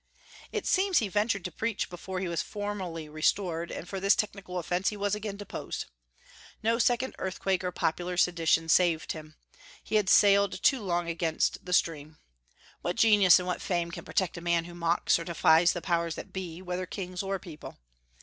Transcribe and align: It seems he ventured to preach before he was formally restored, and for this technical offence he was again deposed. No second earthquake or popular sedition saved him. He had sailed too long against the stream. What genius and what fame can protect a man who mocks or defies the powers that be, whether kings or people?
It 0.51 0.65
seems 0.65 0.97
he 0.97 1.07
ventured 1.09 1.45
to 1.45 1.51
preach 1.51 1.87
before 1.87 2.19
he 2.21 2.27
was 2.27 2.41
formally 2.41 3.07
restored, 3.07 3.69
and 3.69 3.87
for 3.87 3.99
this 3.99 4.15
technical 4.15 4.57
offence 4.57 4.89
he 4.89 4.97
was 4.97 5.13
again 5.13 5.37
deposed. 5.37 5.85
No 6.63 6.79
second 6.79 7.13
earthquake 7.19 7.63
or 7.63 7.71
popular 7.71 8.17
sedition 8.17 8.67
saved 8.67 9.11
him. 9.11 9.35
He 9.83 9.97
had 9.97 10.09
sailed 10.09 10.63
too 10.63 10.81
long 10.81 11.07
against 11.07 11.63
the 11.67 11.71
stream. 11.71 12.17
What 12.81 12.95
genius 12.95 13.37
and 13.37 13.45
what 13.47 13.61
fame 13.61 13.91
can 13.91 14.03
protect 14.03 14.37
a 14.37 14.41
man 14.41 14.65
who 14.65 14.73
mocks 14.73 15.19
or 15.19 15.23
defies 15.23 15.71
the 15.73 15.83
powers 15.83 16.15
that 16.15 16.33
be, 16.33 16.63
whether 16.63 16.87
kings 16.87 17.21
or 17.21 17.37
people? 17.37 17.77